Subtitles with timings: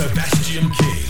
[0.00, 1.09] Sebastian King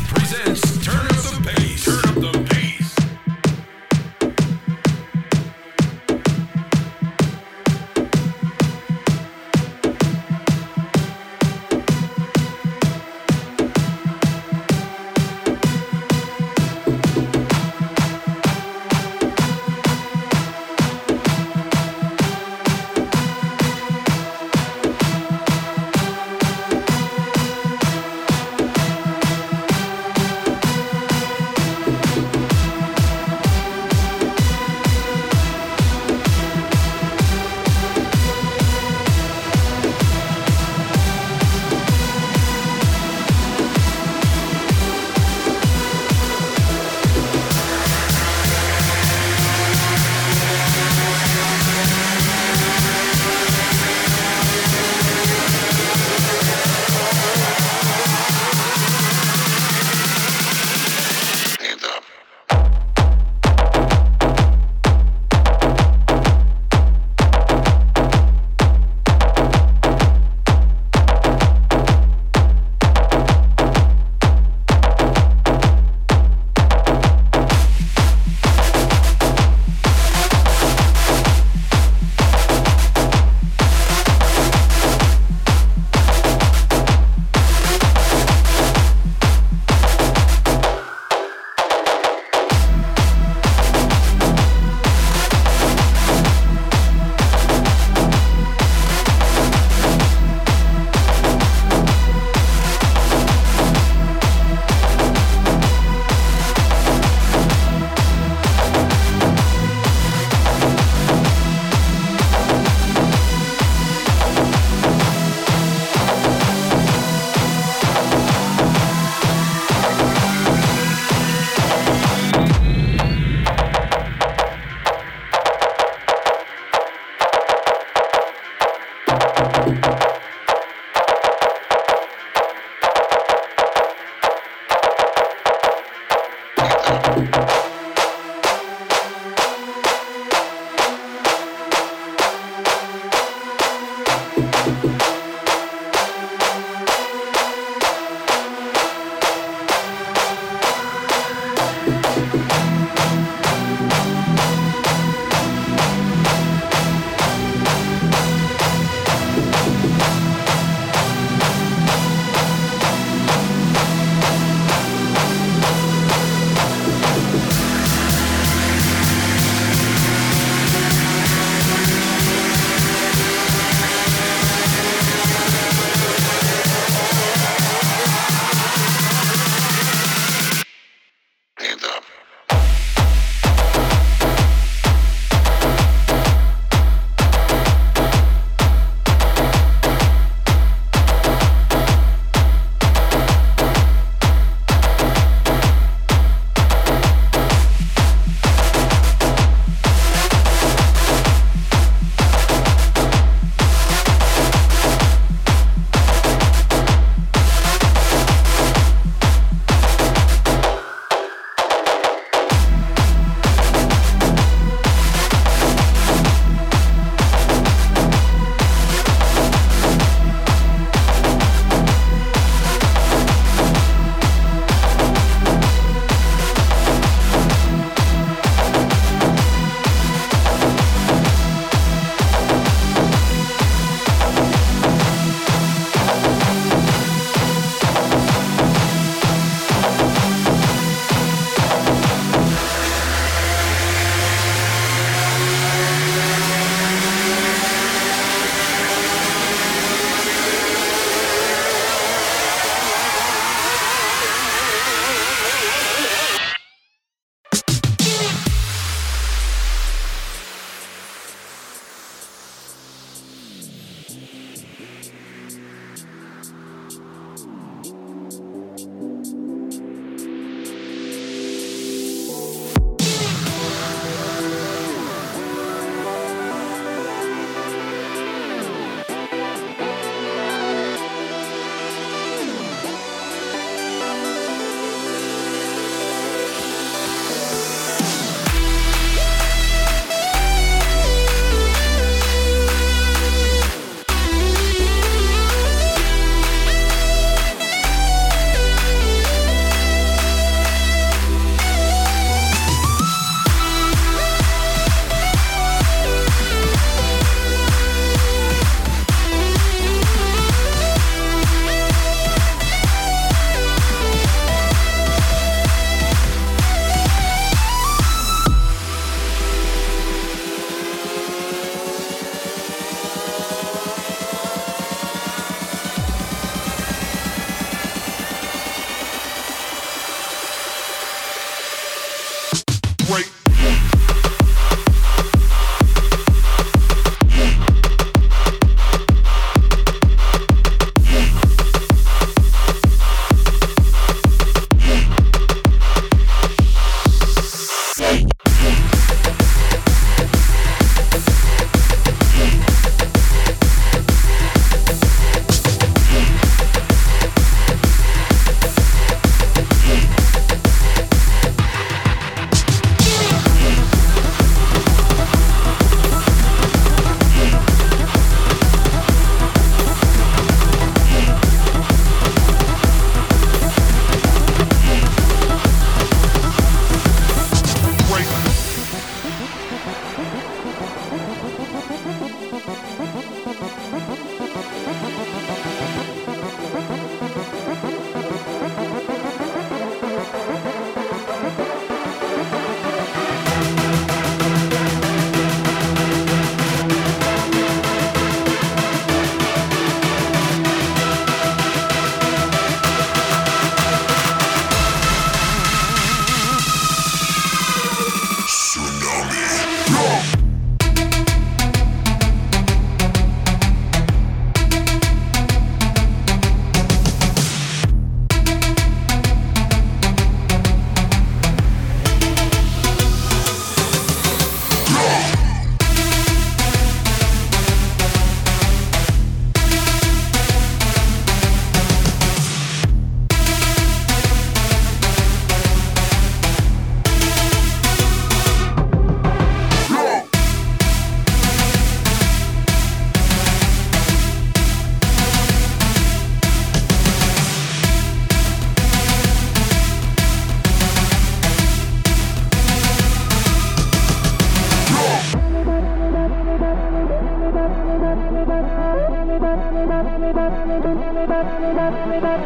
[462.21, 462.43] Turn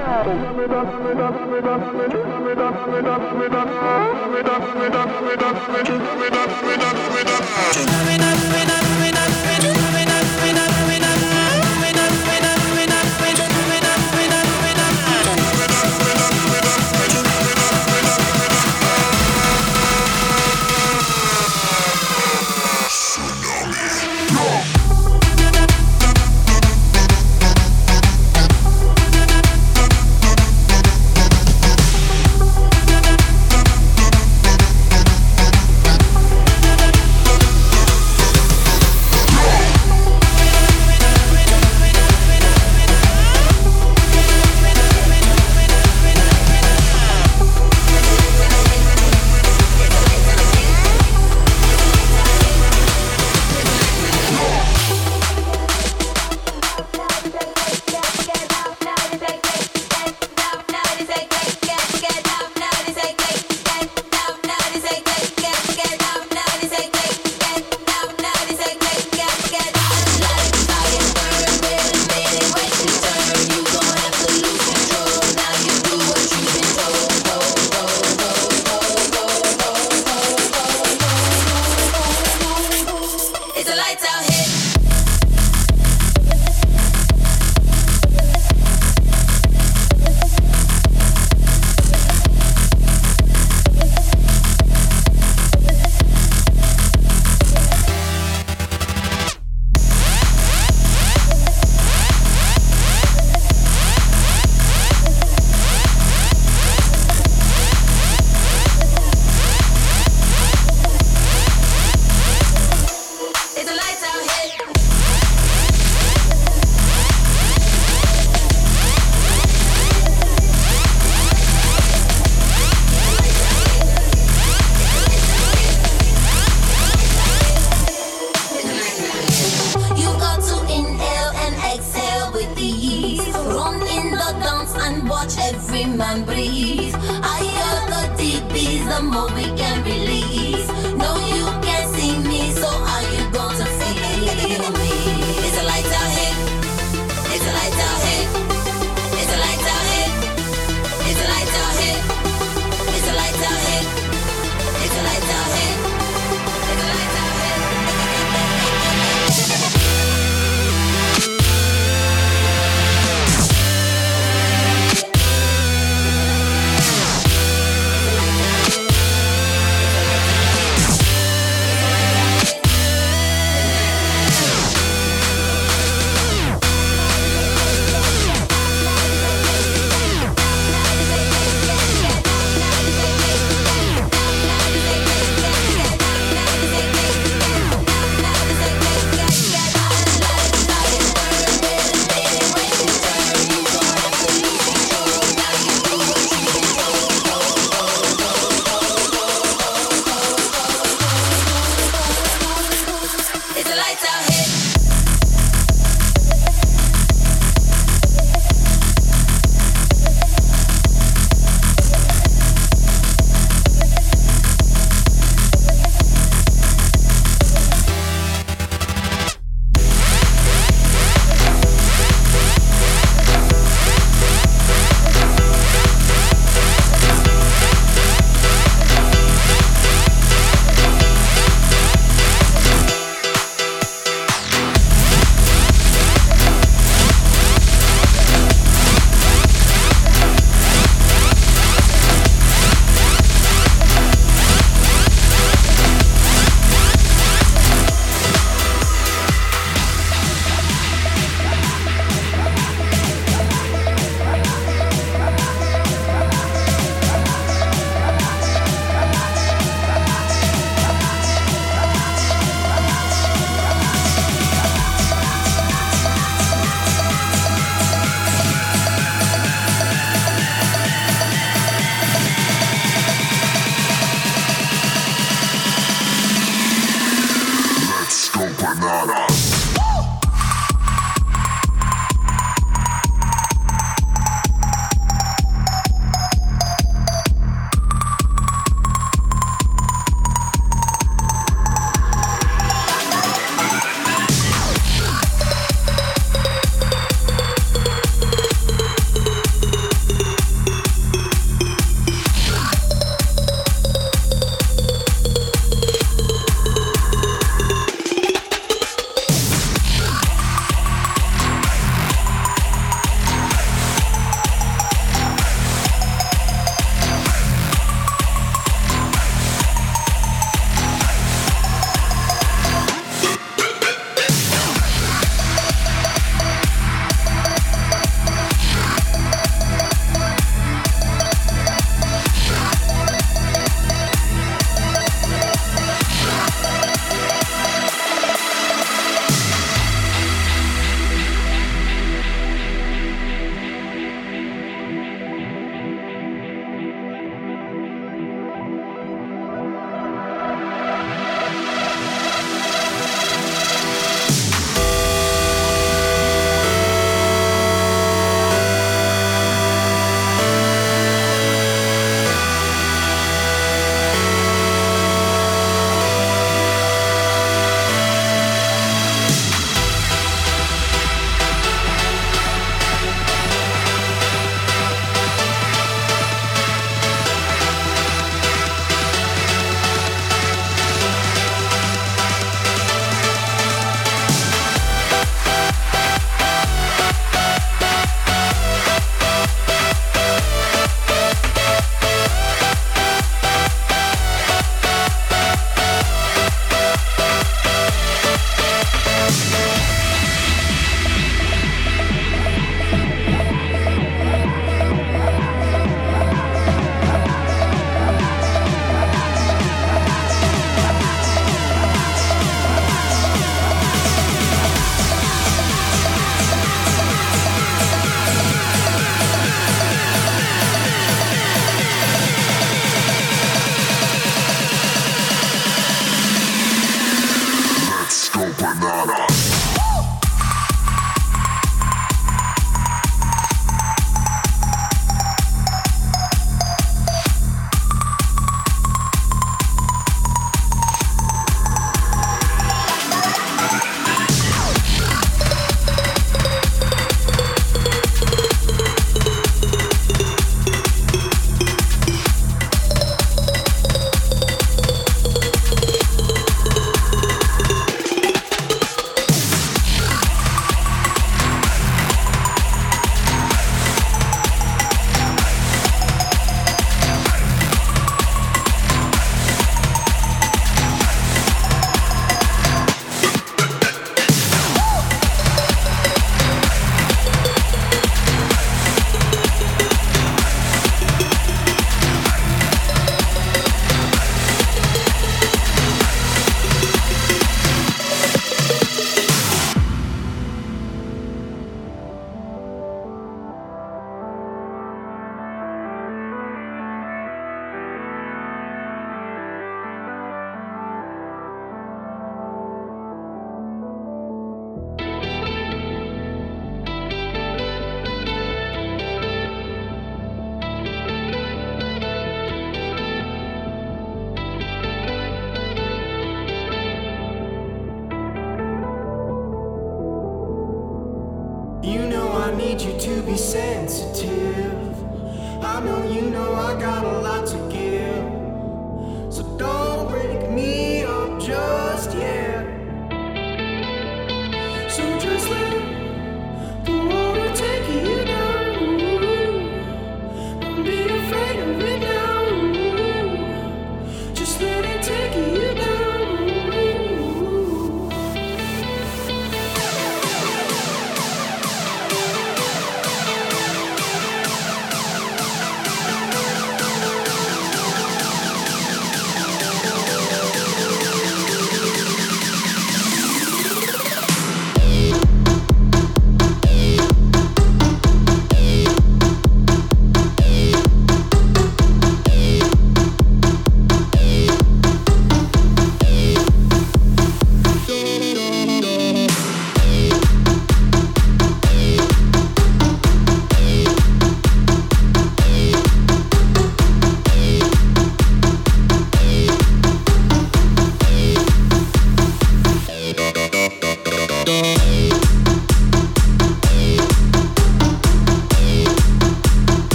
[8.71, 8.84] it.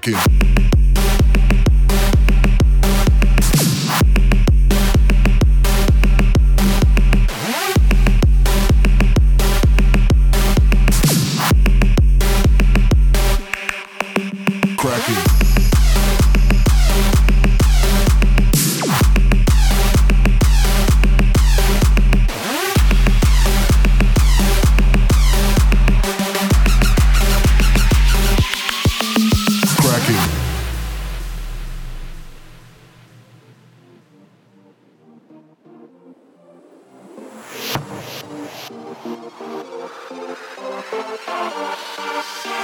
[0.00, 0.43] Cracking.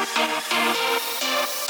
[0.00, 1.69] フフフフ。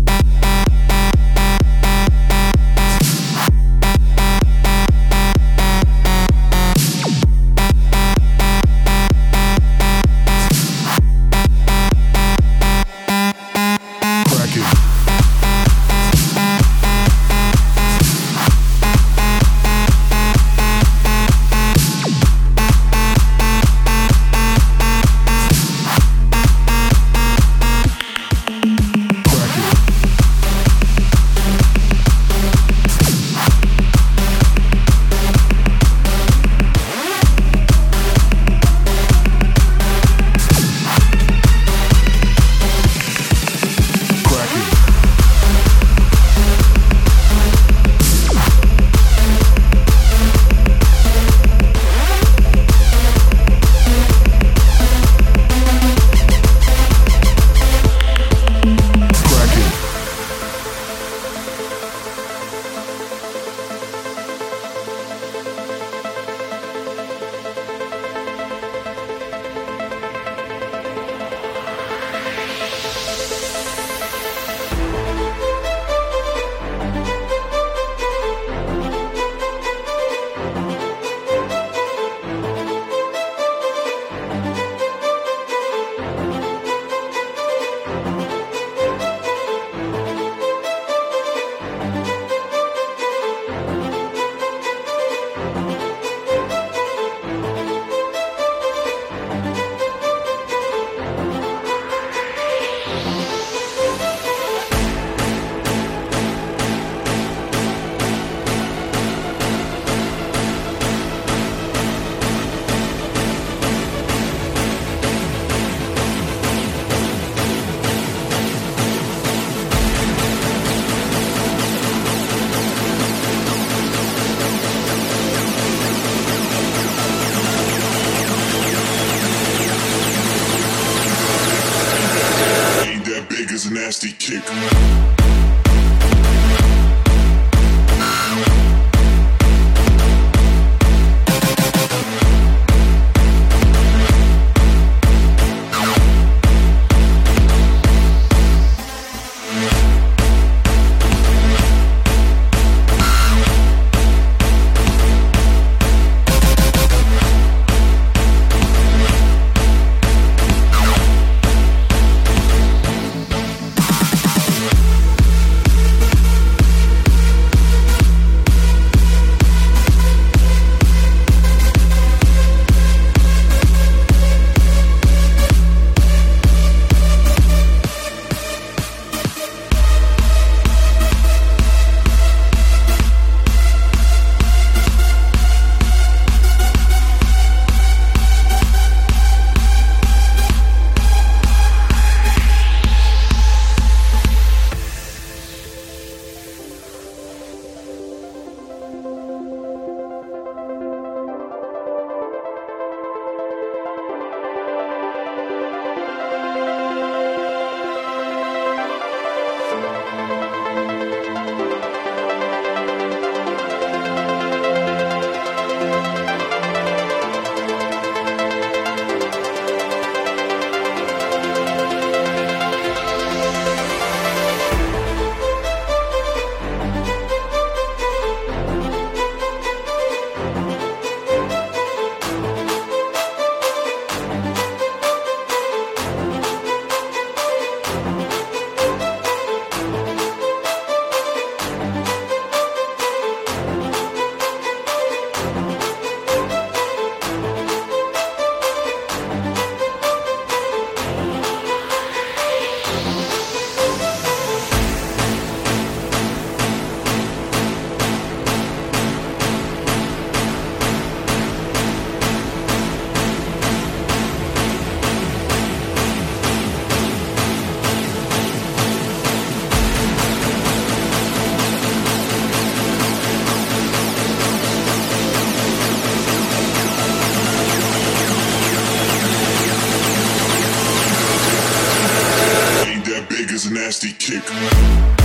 [283.91, 285.20] nasty kick.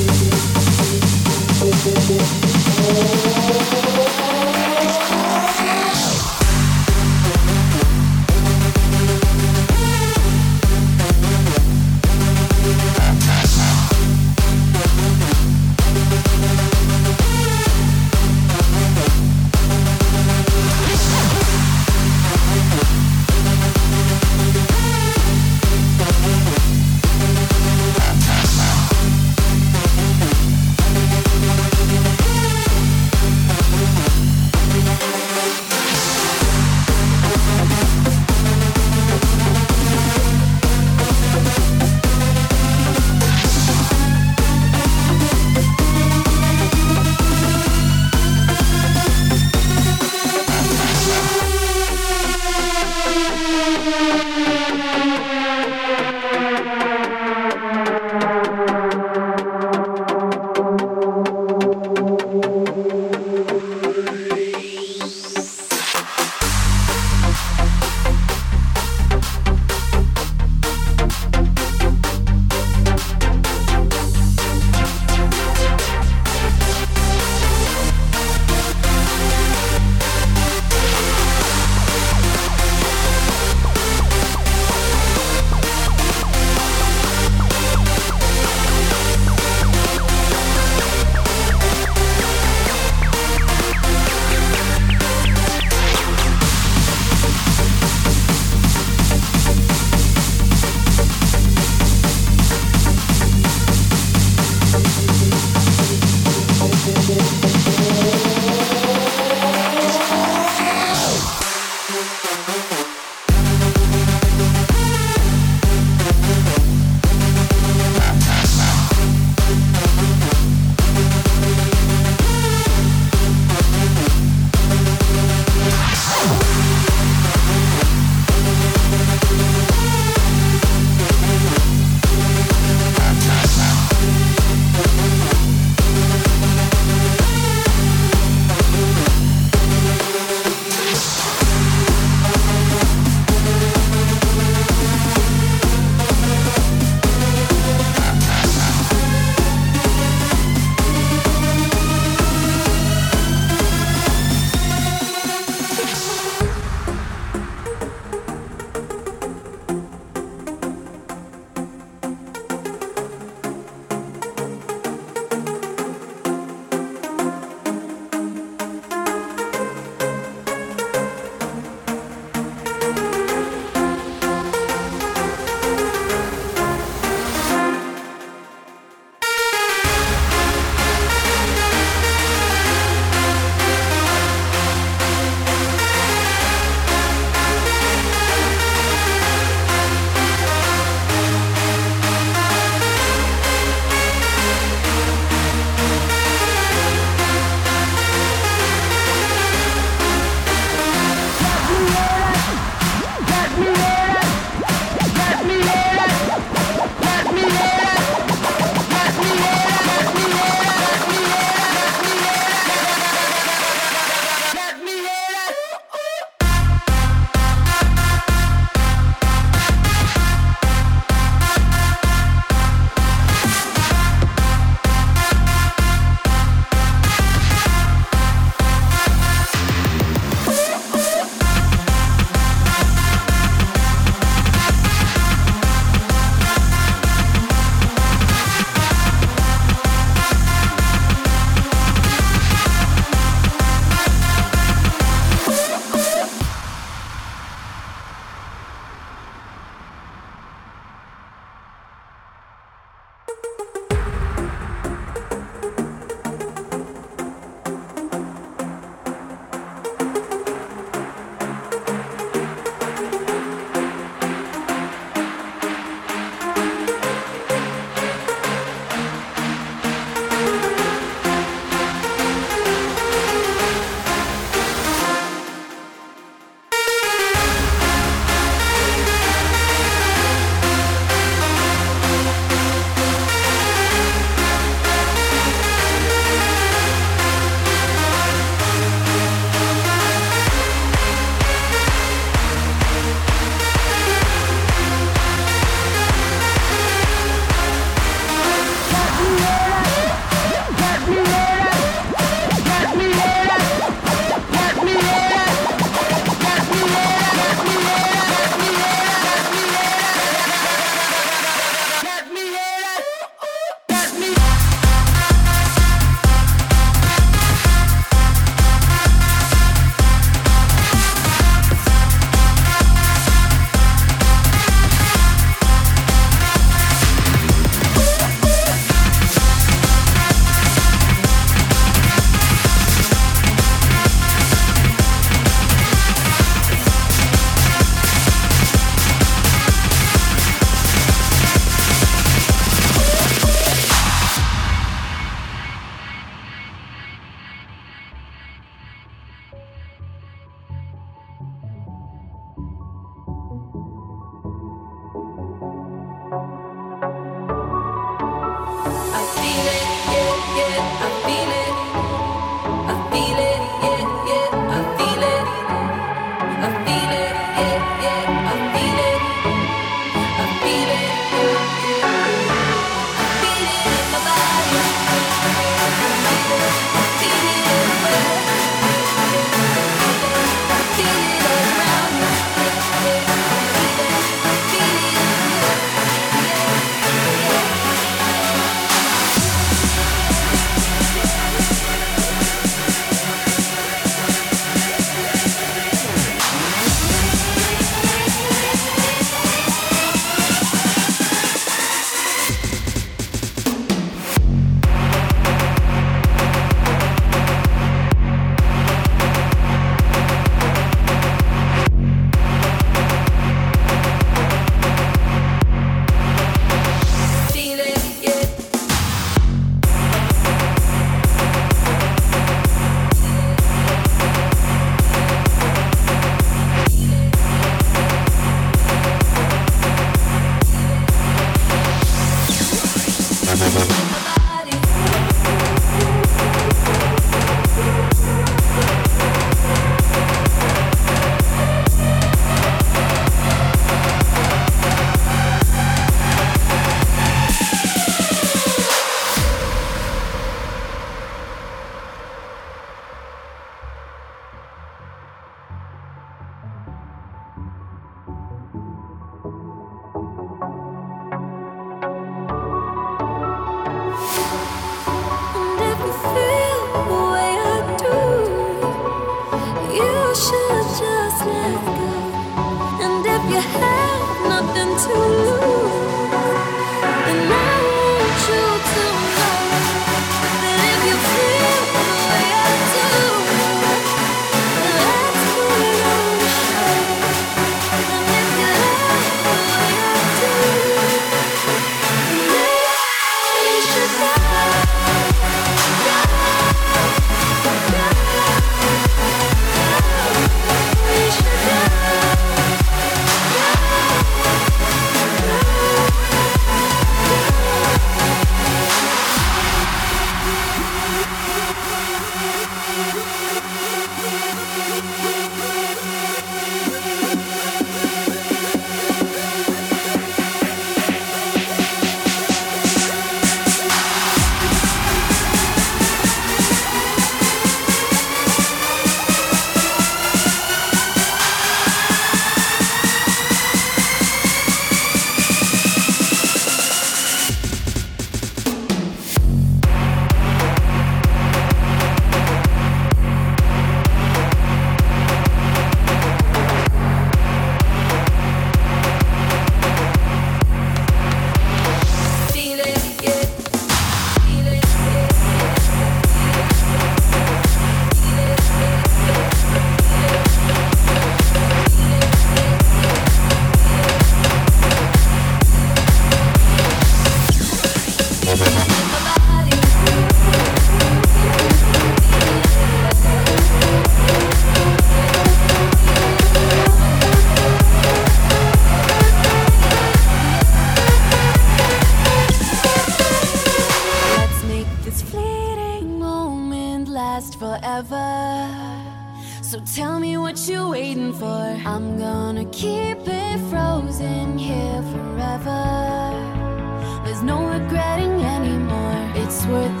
[599.71, 600.00] Worth